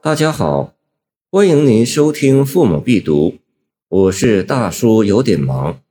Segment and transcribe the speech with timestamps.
[0.00, 0.76] 大家好，
[1.28, 3.30] 欢迎您收听《父母必读》，
[3.88, 5.82] 我是大叔，有点忙。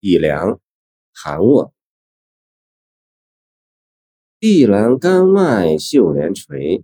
[0.00, 0.58] 乙良，
[1.12, 1.72] 韩沃。
[4.40, 6.82] 碧栏杆外绣帘垂，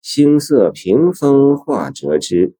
[0.00, 2.54] 星色屏风画折枝。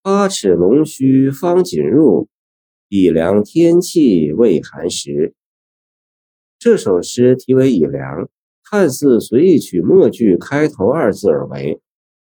[0.00, 2.28] 八尺龙须方锦入，
[2.88, 5.34] 乙良天气未寒时。
[6.56, 8.22] 这首诗题为《以凉》，
[8.62, 11.80] 看似随意取末句开头二字而为。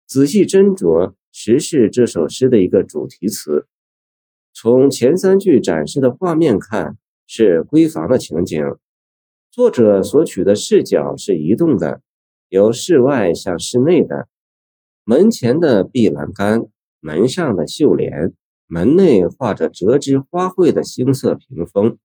[0.08, 3.68] 仔细斟酌，实是这首诗的一个主题词。
[4.54, 8.64] 从前三句展示的画面看，是闺房的情景。
[9.52, 12.02] 作者所取的视角是移动的，
[12.48, 14.30] 由室外向室内的。
[15.04, 16.62] 门前的壁栏杆，
[17.02, 18.34] 门上的绣帘，
[18.66, 21.98] 门内画着折枝花卉的星色屏风，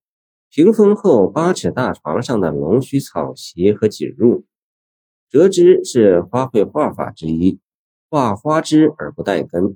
[0.49, 4.43] 屏风后八尺大床上的龙须草席和锦褥。
[5.29, 7.59] 折枝是花卉画法之一。
[8.13, 9.75] 挂花枝而不带根。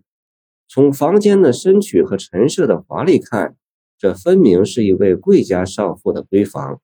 [0.68, 3.56] 从房间的深曲和陈设的华丽看，
[3.98, 6.80] 这分明是一位贵家少妇的闺房。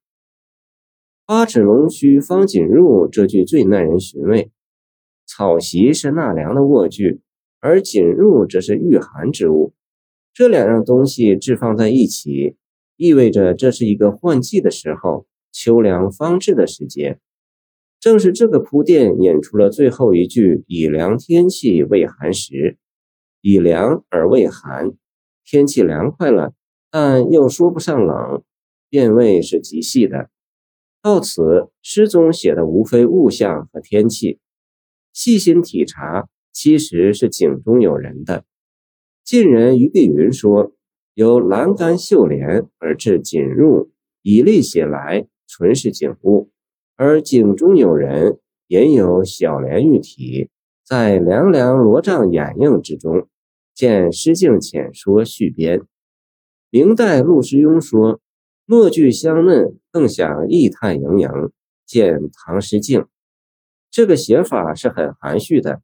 [1.27, 4.49] 八尺龙须方锦入这句最耐人寻味。
[5.27, 7.21] 草席是纳凉的卧具，
[7.59, 9.75] 而锦褥则是御寒之物。
[10.33, 12.55] 这两样东西置放在一起，
[12.97, 17.19] 意味着这是一个换季的时候，秋凉方至的时节。
[18.03, 22.77] 正是这个铺垫引出了最后一句：“以凉天气未寒时，
[23.39, 24.91] 以凉而未寒，
[25.45, 26.53] 天气凉快了，
[26.91, 28.43] 但又说不上冷，
[28.89, 30.29] 变味是极细的。”
[31.01, 34.37] 到此，诗中写的无非物象和天气，
[35.13, 38.43] 细心体察，其实是景中有人的。
[39.23, 40.73] 晋人于碧云说
[41.15, 46.49] ：“由栏杆绣帘而至锦入，以例写来，纯是景物。”
[46.95, 50.49] 而井中有人，引有小莲玉体，
[50.85, 53.27] 在凉凉罗帐掩映之中，
[53.73, 55.81] 见《诗境浅说》续编。
[56.69, 58.19] 明代陆时雍说
[58.65, 61.29] ：“墨句香嫩，更想意态盈盈。”
[61.85, 63.01] 见《唐诗境》，
[63.91, 65.81] 这个写法是很含蓄的，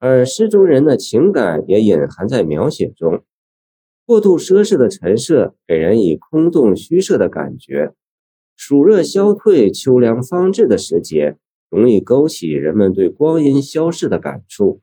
[0.00, 3.22] 而诗中人的情感也隐含在描写中。
[4.06, 7.92] 过度奢侈的陈设，给人以空洞虚设的感觉。
[8.56, 11.36] 暑热消退、秋凉方至的时节，
[11.68, 14.80] 容易勾起人们对光阴消逝的感触。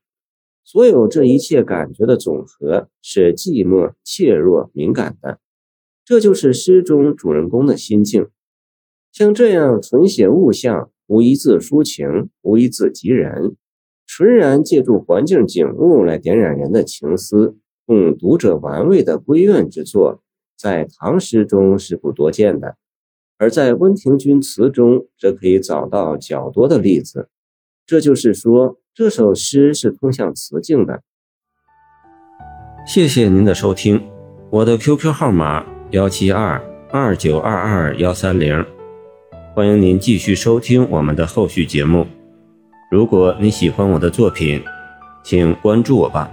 [0.64, 5.40] 所有这一切感觉的总和，是寂寞、怯弱、敏感的。
[6.06, 8.28] 这就是诗中主人公的心境。
[9.12, 13.56] 像这样纯写物象，无一字抒情，无一字及人，
[14.06, 20.22] 纯然借助环境景物来点燃人的情思，供读者玩味的闺怨之作，
[20.58, 22.78] 在唐诗中是不多见的。
[23.42, 27.28] 而在温庭筠词中，则可以找到较多的例子。
[27.88, 31.02] 这就是说，这首诗是通向词境的。
[32.86, 34.00] 谢谢您的收听，
[34.52, 38.64] 我的 QQ 号码幺七二二九二二幺三零，
[39.56, 42.06] 欢迎您继续收听我们的后续节目。
[42.92, 44.62] 如果你喜欢我的作品，
[45.24, 46.32] 请关注我吧。